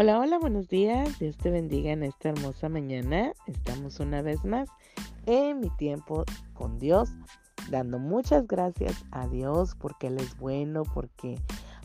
[0.00, 1.18] Hola, hola, buenos días.
[1.18, 3.32] Dios te bendiga en esta hermosa mañana.
[3.48, 4.68] Estamos una vez más
[5.26, 6.22] en mi tiempo
[6.54, 7.10] con Dios,
[7.68, 11.40] dando muchas gracias a Dios porque Él es bueno, porque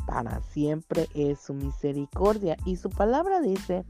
[0.05, 2.55] para siempre es su misericordia.
[2.65, 3.83] Y su palabra dice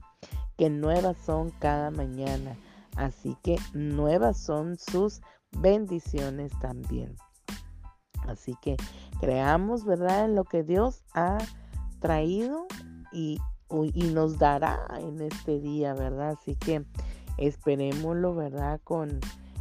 [0.57, 2.55] que nuevas son cada mañana.
[2.96, 5.19] Así que nuevas son sus
[5.51, 7.14] bendiciones también.
[8.25, 8.78] Así que
[9.19, 11.39] creamos, ¿verdad?, en lo que Dios ha
[12.00, 12.68] traído
[13.11, 13.37] y
[13.82, 16.37] y nos dará en este día, ¿verdad?
[16.39, 16.86] Así que
[17.37, 18.79] esperémoslo, ¿verdad?
[18.83, 19.19] Con,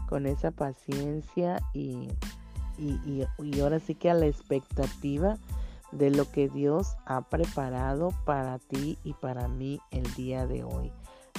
[0.09, 2.09] con esa paciencia y,
[2.79, 5.39] y, y, ahora sí que a la expectativa
[5.93, 10.93] de lo que Dios ha preparado para ti y para mí el día de hoy.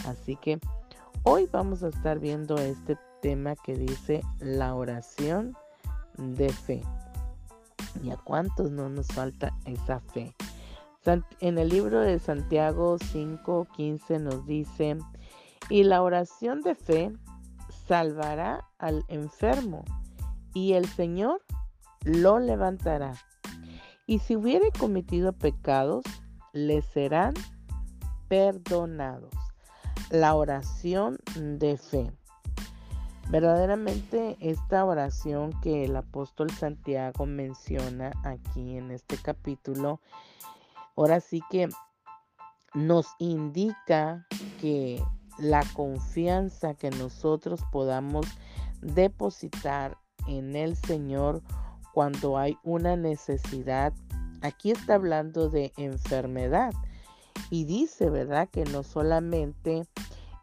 [0.07, 0.59] Así que
[1.23, 5.55] hoy vamos a estar viendo este tema que dice la oración
[6.17, 6.81] de fe.
[8.03, 10.33] ¿Y a cuántos no nos falta esa fe?
[11.05, 14.97] En el libro de Santiago 5:15 nos dice,
[15.69, 17.11] y la oración de fe
[17.87, 19.83] salvará al enfermo,
[20.53, 21.41] y el Señor
[22.03, 23.13] lo levantará.
[24.07, 26.05] Y si hubiere cometido pecados,
[26.53, 27.33] le serán
[28.29, 29.33] perdonados.
[30.09, 32.11] La oración de fe.
[33.29, 40.01] Verdaderamente esta oración que el apóstol Santiago menciona aquí en este capítulo
[40.95, 41.69] Ahora sí que
[42.73, 44.27] nos indica
[44.59, 45.03] que
[45.37, 48.27] la confianza que nosotros podamos
[48.81, 51.41] depositar en el Señor
[51.93, 53.93] cuando hay una necesidad.
[54.41, 56.73] Aquí está hablando de enfermedad
[57.49, 58.49] y dice, ¿verdad?
[58.49, 59.87] Que no solamente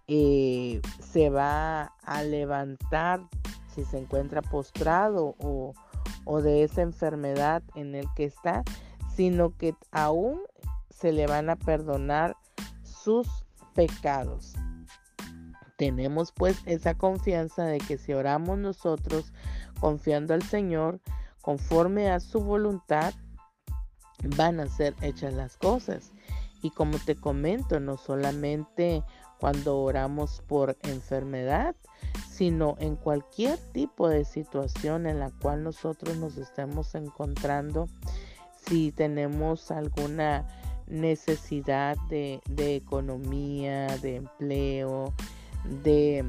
[0.06, 3.20] eh, se va a levantar
[3.74, 5.74] si se encuentra postrado o,
[6.24, 8.64] o de esa enfermedad en el que está,
[9.14, 10.40] sino que aún
[10.90, 12.36] se le van a perdonar
[12.82, 13.26] sus
[13.74, 14.54] pecados.
[15.76, 19.32] Tenemos pues esa confianza de que si oramos nosotros
[19.80, 21.00] confiando al Señor,
[21.40, 23.14] conforme a su voluntad,
[24.36, 26.12] van a ser hechas las cosas.
[26.62, 29.02] Y como te comento, no solamente
[29.38, 31.74] cuando oramos por enfermedad,
[32.30, 37.86] sino en cualquier tipo de situación en la cual nosotros nos estemos encontrando
[38.66, 40.46] si tenemos alguna
[40.86, 45.14] necesidad de, economía, de empleo,
[45.64, 46.24] de,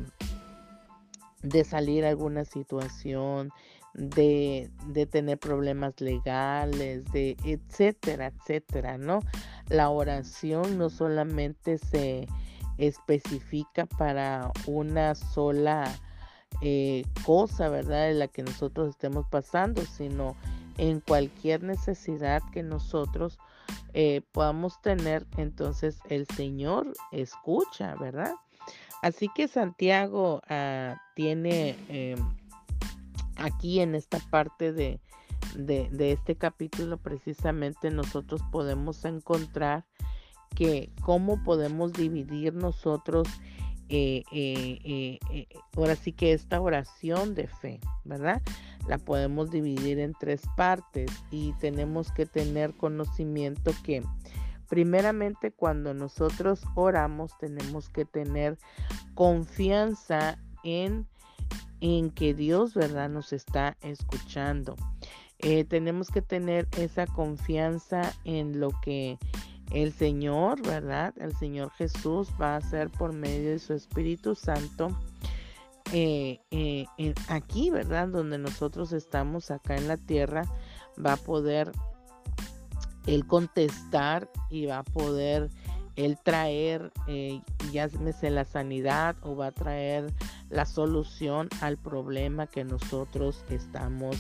[1.42, 3.52] de salir a alguna situación,
[3.94, 9.20] de, de, tener problemas legales, de etcétera, etcétera, ¿no?
[9.68, 12.28] La oración no solamente se
[12.78, 15.92] especifica para una sola
[16.62, 18.08] eh, cosa, ¿verdad?
[18.08, 20.36] De la que nosotros estemos pasando, sino
[20.78, 23.40] en cualquier necesidad que nosotros
[23.94, 28.34] eh, podamos tener, entonces el Señor escucha, ¿verdad?
[29.02, 32.20] Así que Santiago ah, tiene em,
[33.36, 35.00] aquí en esta parte de,
[35.56, 39.86] de, este capítulo precisamente nosotros podemos encontrar
[40.56, 43.28] que cómo podemos dividir nosotros
[43.92, 48.42] eh, eh, ahora sí que esta oración de fe, ¿verdad?
[48.88, 54.04] la podemos dividir en tres partes y tenemos que tener conocimiento que
[54.70, 58.58] primeramente cuando nosotros oramos tenemos que tener
[59.14, 61.08] confianza en,
[61.80, 63.10] en que Dios, ¿verdad?
[63.10, 64.76] Nos está escuchando.
[65.40, 69.18] Eh, tenemos que tener esa confianza en lo que
[69.74, 71.14] el Señor, ¿verdad?
[71.18, 74.90] El Señor Jesús va a hacer por medio de su Espíritu Santo
[75.94, 76.86] eh, eh,
[77.28, 78.08] aquí, ¿verdad?
[78.08, 80.46] Donde nosotros estamos acá en la tierra,
[81.04, 81.72] va a poder
[83.08, 85.50] él contestar y va a poder
[85.96, 90.12] él traer, eh, ya sé la sanidad o va a traer
[90.50, 94.16] la solución al problema que nosotros estamos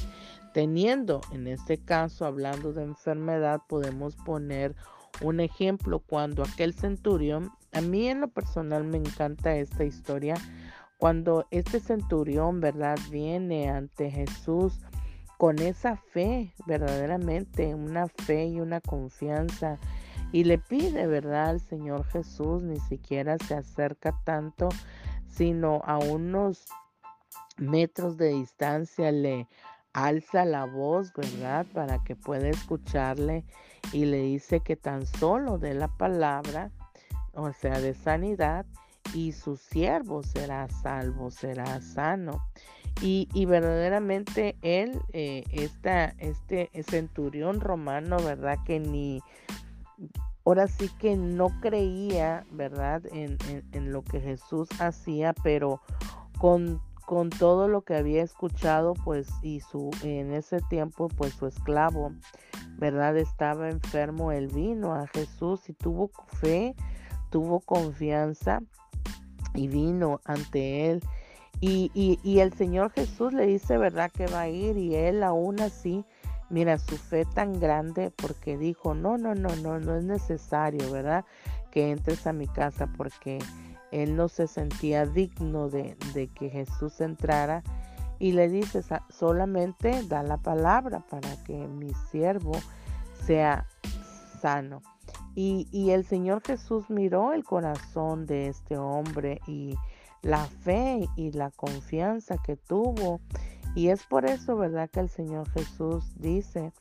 [0.53, 1.21] teniendo.
[1.31, 4.75] En este caso, hablando de enfermedad, podemos poner
[5.21, 10.35] un ejemplo cuando aquel centurión, a mí en lo personal me encanta esta historia
[10.97, 12.97] cuando este centurión, ¿verdad?
[13.09, 14.79] Viene ante Jesús
[15.37, 19.79] con esa fe, verdaderamente, una fe y una confianza.
[20.31, 21.49] Y le pide, ¿verdad?
[21.49, 24.69] Al Señor Jesús, ni siquiera se acerca tanto,
[25.27, 26.65] sino a unos
[27.57, 29.47] metros de distancia le
[29.93, 31.65] alza la voz, ¿verdad?
[31.73, 33.43] Para que pueda escucharle
[33.91, 36.71] y le dice que tan solo de la palabra,
[37.33, 38.65] o sea, de sanidad,
[39.13, 42.41] y su siervo será salvo, será sano.
[43.01, 48.59] Y, verdaderamente él, eh, este centurión romano, ¿verdad?
[48.63, 49.21] Que ni
[50.45, 53.37] ahora sí que no creía, ¿verdad?, en,
[53.71, 55.81] en, lo que Jesús hacía, pero
[56.37, 61.45] con, con, todo lo que había escuchado, pues, y su, en ese tiempo, pues, su
[61.45, 62.13] esclavo,
[62.77, 66.09] ¿verdad?, estaba enfermo, él vino a Jesús y tuvo
[66.39, 66.73] fe,
[67.29, 68.61] tuvo confianza
[69.53, 71.03] y vino ante él.
[71.59, 75.21] Y, y, y el Señor Jesús le dice, ¿verdad?, que va a ir y él
[75.21, 76.05] aún así
[76.51, 81.23] Mira, su fe tan grande porque dijo, no, no, no, no, no es necesario, ¿verdad?
[81.71, 83.39] Que entres a mi casa porque
[83.91, 85.97] él no se sentía digno de,
[86.35, 87.63] que Jesús entrara.
[88.19, 92.51] Y le dice, solamente da la palabra para que mi siervo
[93.25, 93.65] sea
[94.39, 94.81] sano.
[95.33, 99.75] Y, y, el Señor Jesús miró el corazón de este hombre y
[100.21, 103.21] la fe y la confianza que tuvo
[103.73, 104.89] y es por eso, ¿verdad?
[104.89, 106.73] Que el Señor Jesús dice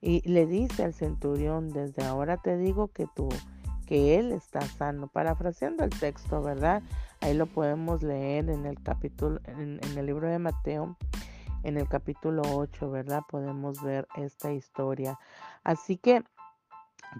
[0.00, 3.28] y le dice al centurión, desde ahora te digo que tú,
[3.96, 5.08] él está sano.
[5.08, 6.82] Parafraseando el texto, ¿verdad?
[7.20, 10.96] Ahí lo podemos leer en el capítulo, en, en el libro de Mateo,
[11.62, 13.22] en el capítulo 8, ¿verdad?
[13.28, 15.18] Podemos ver esta historia.
[15.64, 16.24] Así que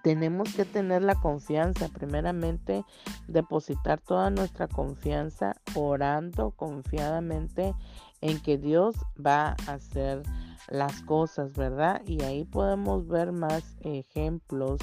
[0.02, 2.84] tenemos que tener la confianza, primeramente
[3.28, 7.74] depositar toda nuestra confianza orando confiadamente
[8.20, 10.22] en que Dios va a hacer
[10.68, 12.02] las cosas, ¿verdad?
[12.06, 14.80] Y ahí podemos ver más ejemplos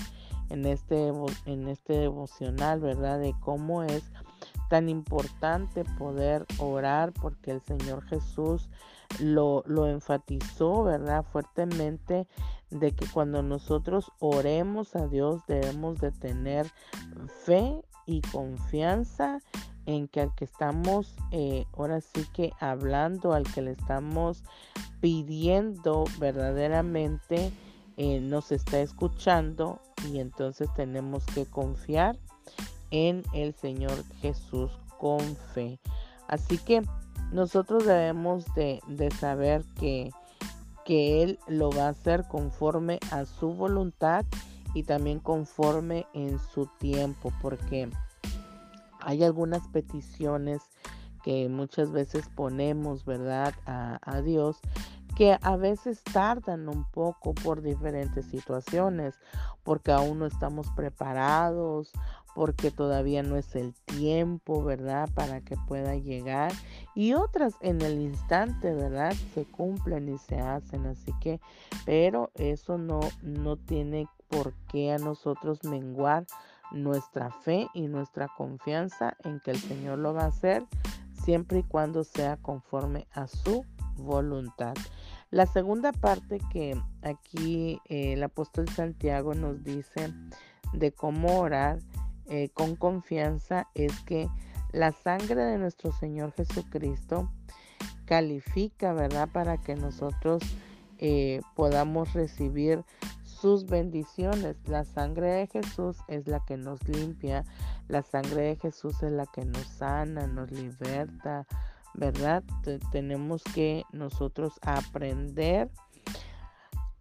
[0.50, 1.12] en este,
[1.46, 3.20] en este devocional, ¿verdad?
[3.20, 4.04] De cómo es
[4.70, 8.70] tan importante poder orar porque el Señor Jesús
[9.20, 11.26] lo, lo enfatizó, ¿verdad?
[11.32, 12.28] Fuertemente
[12.70, 16.68] de que cuando nosotros oremos a Dios debemos de tener
[17.46, 19.40] fe y confianza
[19.86, 24.44] en que al que estamos eh, ahora sí que hablando, al que le estamos
[25.02, 27.52] pidiendo verdaderamente,
[27.98, 32.18] eh, nos está escuchando y entonces tenemos que confiar
[32.92, 35.20] en el Señor Jesús con
[35.54, 35.80] fe.
[36.28, 36.82] Así que
[37.32, 40.12] nosotros debemos de, de saber que,
[40.86, 44.26] que Él lo va a hacer conforme a su voluntad
[44.74, 47.90] y también conforme en su tiempo, porque
[49.00, 50.62] hay algunas peticiones
[51.24, 54.58] que muchas veces ponemos, ¿verdad?, a, Dios,
[55.20, 59.20] que a veces tardan un poco por diferentes situaciones,
[59.64, 61.92] porque aún no estamos preparados,
[62.34, 66.54] porque todavía no es el tiempo, ¿verdad?, para que pueda llegar.
[66.96, 70.86] Y otras en el instante, ¿verdad?, se cumplen y se hacen.
[70.86, 71.42] Así que,
[71.86, 76.28] pero eso no, no tiene por qué a nosotros menguar
[76.72, 80.64] nuestra fe y nuestra confianza en que el Señor lo va a hacer
[81.26, 83.66] siempre y cuando sea conforme a su
[83.98, 84.76] voluntad.
[85.32, 90.12] La segunda parte que aquí eh, el apóstol Santiago nos dice
[90.74, 91.80] de cómo orar
[92.28, 94.28] eh, con confianza es que
[94.72, 97.30] la sangre de nuestro Señor Jesucristo
[98.06, 99.30] califica, ¿verdad?
[99.32, 100.42] Para que nosotros
[100.98, 102.84] eh, podamos recibir
[103.24, 104.58] sus bendiciones.
[104.66, 107.46] La sangre de Jesús es la que nos limpia,
[107.88, 111.46] la sangre de Jesús es la que nos sana, nos liberta,
[112.00, 112.44] ¿verdad?
[112.92, 115.70] tenemos que nosotros aprender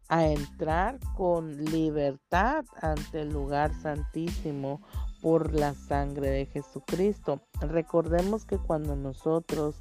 [0.09, 4.81] a entrar con libertad ante el lugar santísimo
[5.21, 7.41] por la sangre de Jesucristo.
[7.61, 9.77] Recordemos que cuando nosotros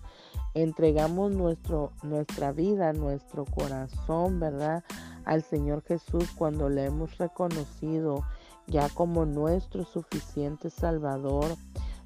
[0.53, 4.83] entregamos nuestro, nuestra vida, nuestro corazón, ¿verdad?
[5.25, 8.23] al Señor Jesús cuando le hemos reconocido
[8.65, 11.55] ya como nuestro suficiente Salvador.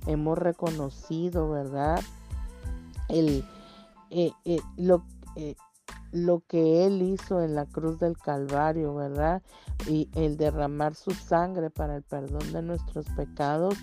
[0.07, 2.01] Hemos reconocido, ¿verdad?
[3.11, 3.43] El,
[4.09, 5.03] eh, eh, lo,
[5.35, 5.55] eh,
[6.11, 9.41] lo que Él hizo en la cruz del Calvario, ¿verdad?
[9.87, 13.75] Y el derramar su sangre para el perdón de nuestros pecados,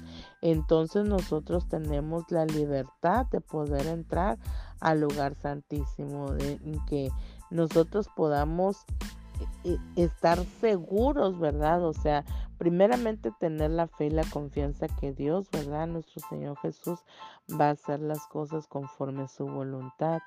[0.43, 4.39] entonces nosotros tenemos la libertad de poder entrar
[4.81, 6.59] al lugar santísimo, de,
[6.89, 7.11] que
[7.51, 8.85] nosotros podamos
[9.97, 11.85] estar seguros, ¿verdad?
[11.85, 12.25] O sea,
[12.59, 15.87] primeramente tener la fe y la confianza que Dios, ¿verdad?
[15.87, 17.01] Nuestro Señor Jesús
[17.59, 20.21] va a hacer las cosas conforme a su voluntad.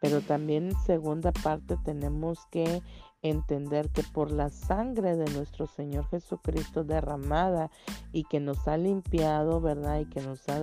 [0.00, 2.82] Pero también en segunda parte tenemos que
[3.22, 7.70] entender que por la sangre de nuestro Señor Jesucristo derramada
[8.12, 10.00] y que nos ha limpiado, ¿verdad?
[10.00, 10.60] Y que nos ha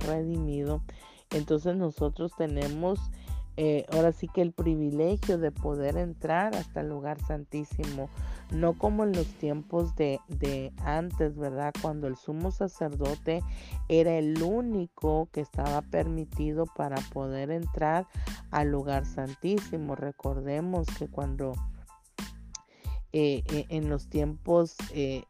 [0.00, 0.82] redimido,
[1.30, 2.98] entonces nosotros tenemos
[3.62, 8.08] eh, ahora sí que el privilegio de poder entrar hasta el lugar santísimo,
[8.50, 11.74] no como en los tiempos de, de antes, ¿verdad?
[11.82, 13.42] Cuando el sumo sacerdote
[13.90, 18.06] era el único que estaba permitido para poder entrar
[18.50, 19.94] al lugar santísimo.
[19.94, 21.52] Recordemos que cuando
[23.12, 25.24] eh, eh, en los tiempos eh,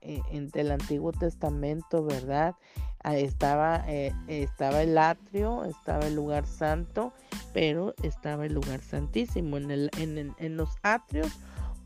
[0.52, 2.54] del Antiguo Testamento, ¿verdad?
[3.02, 3.86] Ah, estaba,
[4.28, 7.14] estaba el atrio, estaba el lugar santo,
[7.54, 9.56] pero estaba el lugar santísimo.
[9.56, 11.32] En, el, en, en los atrios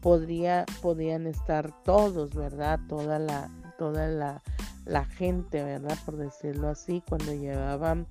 [0.00, 2.80] podría, podían estar todos, ¿verdad?
[2.88, 3.48] Toda la,
[3.78, 4.42] toda la,
[4.86, 5.96] la gente, ¿verdad?
[6.04, 8.08] Por decirlo así, cuando llevaban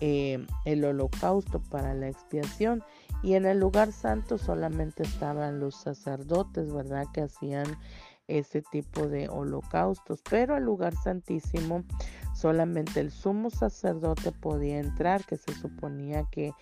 [0.00, 2.84] el holocausto para la expiación.
[3.22, 7.06] Y en el lugar santo solamente estaban los sacerdotes, ¿verdad?
[7.12, 7.78] Que hacían
[8.28, 10.22] ese tipo de holocaustos.
[10.28, 11.84] Pero al lugar santísimo
[12.34, 16.52] solamente el sumo sacerdote podía entrar, que se suponía que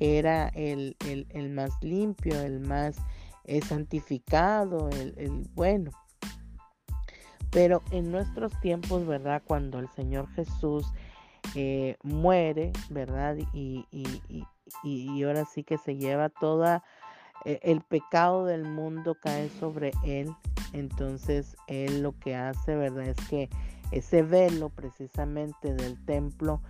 [0.00, 0.96] era el,
[1.52, 2.96] más limpio, el más
[3.44, 5.90] eh, santificado, el, bueno.
[7.50, 9.42] Pero en nuestros tiempos, ¿verdad?
[9.46, 10.86] Cuando el Señor Jesús
[11.54, 13.36] eh, muere, ¿verdad?
[13.52, 14.44] y, y,
[15.22, 16.82] ahora sí que se lleva toda
[17.44, 20.34] eh, el pecado del mundo cae sobre él.
[20.72, 23.06] Entonces él lo que hace, ¿verdad?
[23.06, 23.48] Es que
[23.90, 26.60] ese velo precisamente del templo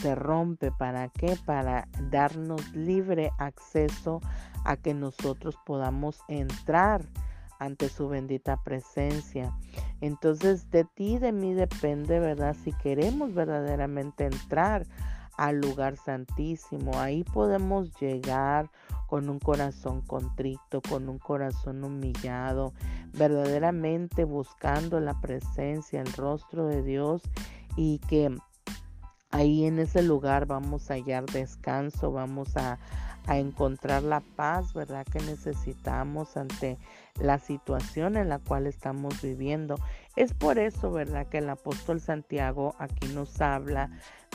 [0.00, 0.72] se rompe.
[0.72, 1.36] ¿Para qué?
[1.44, 4.20] Para darnos libre acceso
[4.64, 7.02] a que nosotros podamos entrar
[7.58, 9.56] ante su bendita presencia.
[10.00, 12.54] Entonces de ti, de mí depende, ¿verdad?
[12.62, 14.86] Si queremos verdaderamente entrar
[15.36, 16.98] al lugar santísimo.
[16.98, 18.70] Ahí podemos llegar
[19.06, 22.72] con un corazón contrito, con un corazón humillado,
[23.12, 27.22] verdaderamente buscando la presencia, el rostro de Dios
[27.76, 28.36] y que
[29.30, 32.78] ahí en ese lugar vamos a hallar descanso, vamos a,
[33.26, 35.04] a encontrar la paz, ¿verdad?
[35.04, 36.78] Que necesitamos ante
[37.20, 39.76] la situación en la cual estamos viviendo.
[40.16, 41.26] Es por eso, ¿verdad?
[41.26, 43.90] Que el apóstol Santiago aquí nos habla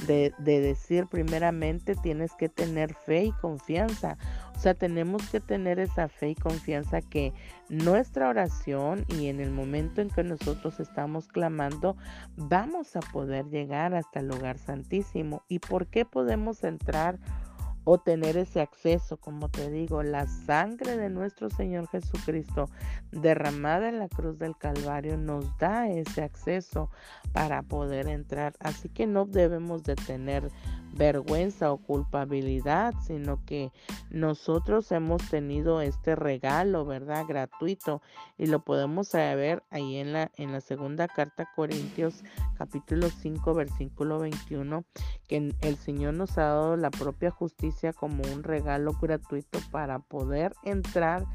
[0.08, 4.18] de, decir primeramente tienes que tener fe y confianza.
[4.56, 7.34] O sea, tenemos que tener esa fe y confianza que
[7.70, 11.98] nuestra oración y en el momento en que nosotros estamos clamando,
[12.36, 15.44] vamos a poder llegar hasta el lugar santísimo.
[15.48, 17.18] ¿Y por qué podemos entrar?
[17.84, 22.70] O tener ese acceso, como te digo, la sangre de nuestro Señor Jesucristo
[23.12, 26.90] derramada en la cruz del Calvario nos da ese acceso
[27.34, 28.54] para poder entrar.
[28.60, 30.52] Así que no debemos de tener
[30.94, 33.72] vergüenza o culpabilidad, sino que
[34.10, 37.26] nosotros hemos tenido este regalo, ¿verdad?
[37.28, 38.02] Gratuito
[38.38, 42.24] y lo podemos ver ahí en la, en la segunda carta Corintios
[42.58, 44.84] capítulo 5 versículo 21,
[45.28, 50.54] que el Señor nos ha dado la propia justicia como un regalo gratuito para poder
[50.64, 51.26] entrar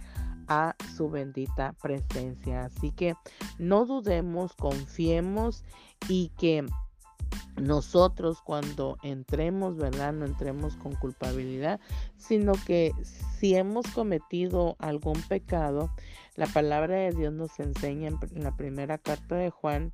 [0.49, 2.65] a su bendita presencia.
[2.65, 3.15] Así que
[3.59, 5.65] no dudemos, confiemos
[6.09, 6.65] y que
[7.61, 10.13] nosotros cuando entremos, ¿verdad?
[10.13, 11.81] No entremos con culpabilidad,
[12.17, 12.93] sino que
[13.39, 15.91] si hemos cometido algún pecado,
[16.37, 19.93] la palabra de Dios nos enseña en la primera carta de Juan,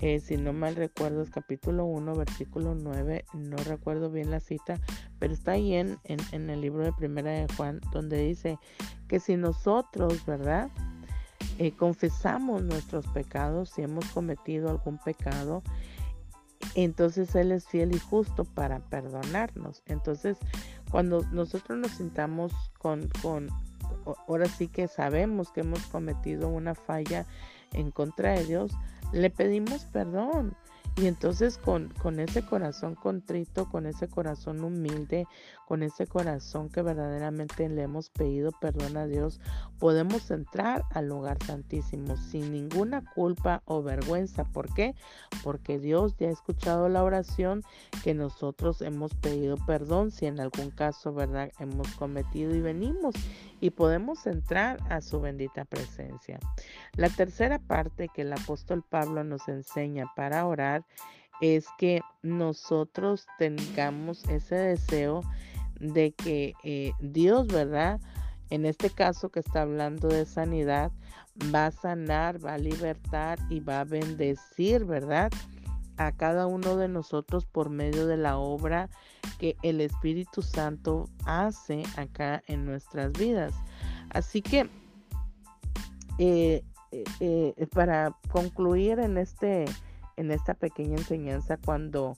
[0.00, 4.78] eh, si no mal recuerdo es capítulo 1, versículo 9, no recuerdo bien la cita,
[5.18, 8.58] pero está ahí en, en, el libro de primera de Juan, donde dice
[9.08, 10.70] que si nosotros, ¿verdad?
[11.58, 15.62] Eh, confesamos nuestros pecados, si hemos cometido algún pecado,
[16.74, 19.82] entonces Él es fiel y justo para perdonarnos.
[19.86, 20.36] Entonces,
[20.90, 23.48] cuando nosotros nos sintamos con, con,
[24.28, 27.24] ahora sí que sabemos que hemos cometido una falla
[27.72, 28.72] en contra de Dios,
[29.12, 30.56] le pedimos perdón.
[30.98, 35.26] Y entonces con, con, ese corazón contrito, con ese corazón humilde,
[35.66, 39.40] con ese corazón que verdaderamente le hemos pedido perdón a Dios,
[39.78, 44.44] podemos entrar al lugar santísimo sin ninguna culpa o vergüenza.
[44.44, 44.94] ¿Por qué?
[45.42, 47.62] Porque Dios ya ha escuchado la oración
[48.04, 51.50] que nosotros hemos pedido perdón si en algún caso, ¿verdad?
[51.58, 53.14] Hemos cometido y venimos
[53.60, 56.38] y podemos entrar a su bendita presencia.
[56.94, 60.84] La tercera parte que el apóstol Pablo nos enseña para orar
[61.40, 65.22] es que nosotros tengamos ese deseo
[65.80, 68.00] de que eh, Dios, ¿verdad?
[68.50, 70.92] En este caso que está hablando de sanidad,
[71.54, 75.30] va a sanar, va a libertar y va a bendecir, ¿verdad?
[75.96, 78.88] A cada uno de nosotros por medio de la obra
[79.38, 83.54] que el Espíritu Santo hace acá en nuestras vidas.
[84.10, 84.68] Así que
[86.18, 86.62] eh,
[87.20, 89.66] eh, para concluir en este
[90.16, 92.16] en esta pequeña enseñanza cuando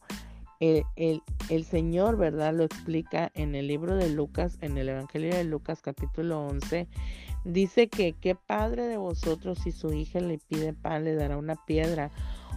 [0.61, 2.53] el, el, Señor, ¿verdad?
[2.53, 6.89] Lo explica en el libro de Lucas, en el Evangelio de Lucas capítulo 11.
[7.45, 11.55] Dice que qué padre de vosotros si su hija le pide pan le dará una
[11.55, 12.11] piedra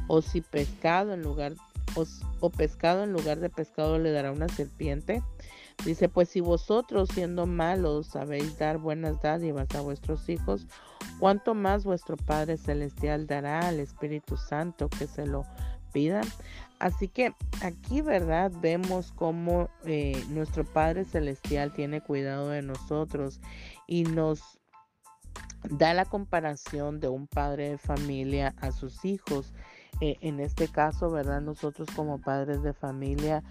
[0.08, 1.54] o si pescado en lugar
[1.96, 2.06] o,
[2.40, 5.22] o pescado en lugar de pescado le dará una serpiente.
[5.86, 10.68] Dice, pues si vosotros siendo malos sabéis dar buenas dádivas a vuestros hijos,
[11.20, 15.44] cuánto más vuestro Padre Celestial dará al Espíritu Santo que se lo
[15.92, 16.26] pidan.
[16.80, 18.52] Así que aquí, ¿verdad?
[18.60, 23.40] Vemos cómo eh, nuestro Padre Celestial tiene cuidado de nosotros
[23.86, 24.60] y nos
[25.70, 29.54] da la comparación de un padre de familia a sus hijos.
[30.00, 31.42] Eh, en este caso, ¿verdad?
[31.42, 33.44] Nosotros como padres de familia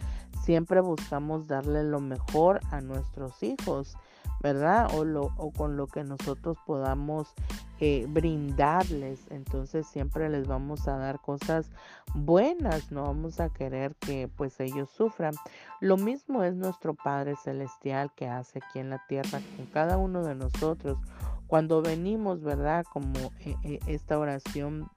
[0.45, 3.97] siempre buscamos darle lo mejor a nuestros hijos,
[4.43, 4.93] ¿verdad?
[4.95, 7.33] O, lo, o con lo que nosotros podamos
[7.81, 9.27] eh, brindarles.
[9.31, 11.71] Entonces siempre les vamos a dar cosas
[12.15, 15.35] buenas, no vamos a querer que pues ellos sufran.
[15.81, 20.23] Lo mismo es nuestro Padre Celestial que hace aquí en la tierra con cada uno
[20.25, 20.99] de nosotros.
[21.47, 22.85] Cuando venimos, ¿verdad?
[22.93, 24.89] Como eh, eh, esta oración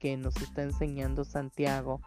[0.00, 2.00] que nos está enseñando Santiago,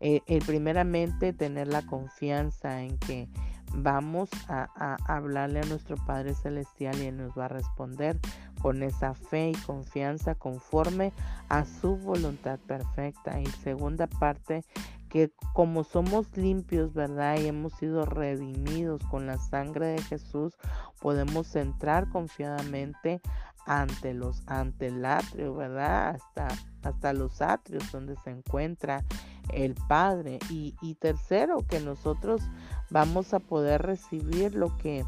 [0.00, 3.28] eh, primeramente tener la confianza en que
[3.76, 8.18] vamos a, hablarle a nuestro Padre Celestial y Él nos va a responder
[8.60, 11.12] con esa fe y confianza conforme
[11.48, 13.40] a su voluntad perfecta.
[13.40, 14.64] Y segunda parte,
[15.08, 17.38] que como somos limpios, ¿verdad?
[17.38, 20.54] Y hemos sido redimidos con la sangre de Jesús,
[21.00, 23.20] podemos entrar confiadamente
[23.66, 26.16] ante los ante el atrio, ¿verdad?
[26.16, 26.48] Hasta
[26.82, 29.04] hasta los atrios donde se encuentra
[29.52, 30.38] el Padre.
[30.50, 32.42] Y, tercero, que nosotros
[32.90, 35.04] vamos a poder recibir lo que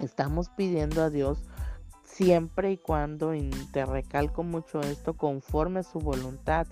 [0.00, 1.38] estamos pidiendo a Dios
[2.04, 6.66] siempre y cuando, y te recalco mucho esto, conforme a su voluntad.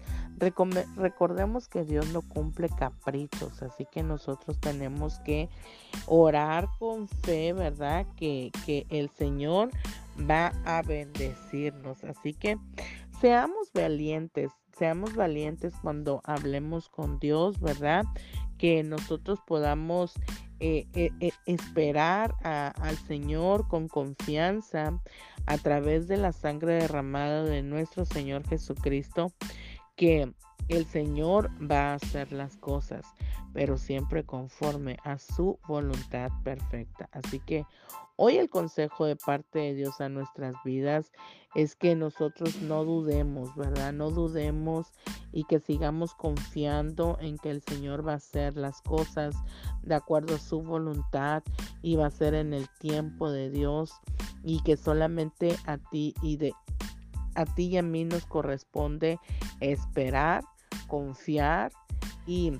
[0.96, 5.48] recordemos que Dios no cumple caprichos, así que nosotros tenemos que
[6.06, 8.06] orar con fe, ¿verdad?
[8.16, 9.70] Que, que el Señor
[10.28, 12.04] va a bendecirnos.
[12.04, 12.58] Así que
[13.20, 14.50] seamos valientes,
[14.80, 18.06] seamos valientes cuando hablemos con Dios, ¿verdad?
[18.56, 20.14] Que nosotros podamos
[20.58, 24.98] eh, eh, eh, esperar al Señor con confianza
[25.44, 29.34] a través de la sangre derramada de nuestro Señor Jesucristo,
[29.96, 30.32] que
[30.68, 33.04] el Señor va a hacer las cosas,
[33.52, 37.10] pero siempre conforme a su voluntad perfecta.
[37.12, 37.66] Así que
[38.22, 41.10] hoy el consejo de parte de Dios a nuestras vidas
[41.54, 43.94] es que nosotros no dudemos, ¿verdad?
[43.94, 44.92] No dudemos
[45.32, 49.34] y que sigamos confiando en que el Señor va a hacer las cosas
[49.82, 51.42] de acuerdo a su voluntad
[51.80, 53.94] y va a ser en el tiempo de Dios
[54.44, 56.52] y que solamente a ti y de
[57.36, 59.18] a ti y a mí nos corresponde
[59.60, 60.44] esperar
[60.88, 61.72] confiar
[62.26, 62.52] y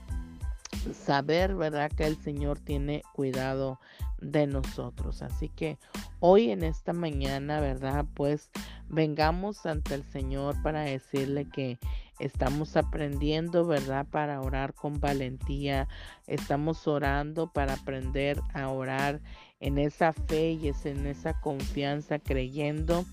[0.95, 1.91] saber, ¿verdad?
[1.91, 3.79] Que el Señor tiene cuidado
[4.21, 5.23] de nosotros.
[5.23, 5.79] Así que
[6.21, 8.05] hoy en esta mañana, ¿verdad?
[8.15, 8.51] Pues
[8.89, 11.79] vengamos ante el Señor para decirle que
[12.19, 14.07] estamos aprendiendo, ¿verdad?
[14.11, 15.89] Para orar con valentía.
[16.27, 19.21] Estamos orando para aprender a orar
[19.61, 23.05] en esa fe y en esa confianza, creyendo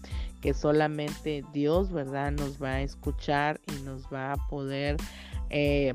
[0.42, 2.32] que solamente Dios, ¿verdad?
[2.32, 4.98] Nos va a escuchar y nos va a poder
[5.50, 5.94] eh,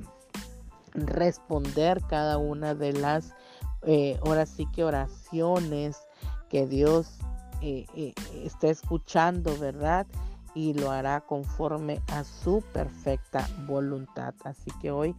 [0.94, 3.34] responder cada una de las,
[3.86, 5.96] eh, ahora sí que oraciones
[6.48, 7.18] que Dios
[7.60, 8.14] eh,
[8.44, 10.06] está escuchando, ¿verdad?
[10.54, 14.34] Y lo hará conforme a su perfecta voluntad.
[14.44, 15.14] Así que hoy,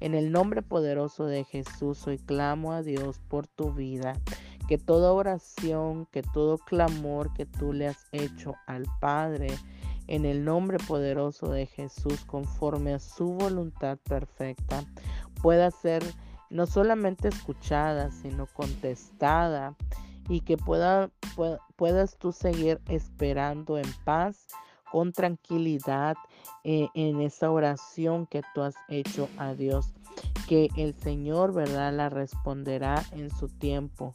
[0.00, 4.14] en el nombre poderoso de Jesús, hoy clamo a Dios por tu vida
[4.68, 9.48] que toda oración, que todo clamor que tú le has hecho al Padre
[10.08, 14.84] en el nombre poderoso de Jesús, conforme a su voluntad perfecta,
[15.40, 16.02] pueda ser
[16.50, 19.74] no solamente escuchada, sino contestada
[20.28, 21.10] y que pueda,
[21.76, 24.46] puedas tú seguir esperando en paz,
[24.90, 26.16] con tranquilidad
[26.64, 29.92] eh, en esa oración que tú has hecho a Dios,
[30.48, 34.14] que el Señor, ¿verdad?, la responderá en su tiempo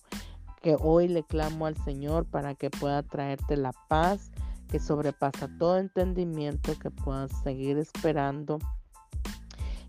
[0.63, 4.31] que hoy le clamo al Señor para que pueda traerte la paz
[4.69, 8.57] que sobrepasa todo entendimiento, que puedas seguir esperando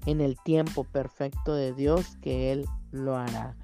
[0.07, 3.57] en el tiempo perfecto de Dios, que Él lo hará.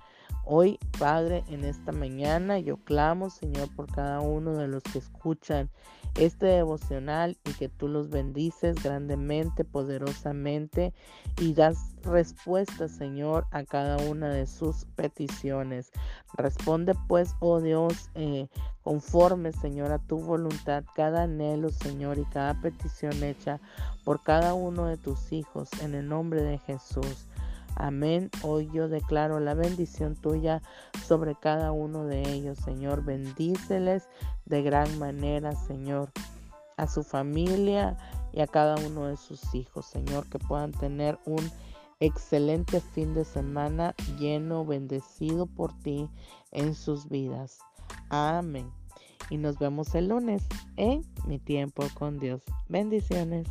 [0.53, 5.71] Hoy, Padre, en esta mañana yo clamo, Señor, por cada uno de los que escuchan
[6.17, 10.93] este devocional y que tú los bendices grandemente, poderosamente
[11.39, 15.93] y das respuesta, Señor, a cada una de sus peticiones.
[16.35, 18.49] Responde pues, oh Dios, eh,
[18.83, 23.61] conforme, Señor, a tu voluntad, cada anhelo, Señor, y cada petición hecha
[24.03, 27.29] por cada uno de tus hijos, en el nombre de Jesús.
[27.77, 28.31] Amén.
[28.43, 30.63] Hoy yo declaro la bendición tuya
[31.07, 33.05] sobre cada uno de ellos, Señor.
[33.05, 34.09] Bendíceles
[34.45, 36.11] de gran manera, Señor,
[36.77, 37.97] a su familia
[38.33, 41.51] y a cada uno de sus hijos, Señor, que puedan tener un
[42.01, 46.09] excelente fin de semana lleno, bendecido por ti
[46.51, 47.59] en sus vidas.
[48.09, 48.71] Amén.
[49.29, 50.43] y nos vemos el lunes
[50.77, 52.43] en Mi tiempo con Dios.
[52.69, 53.47] Bendiciones.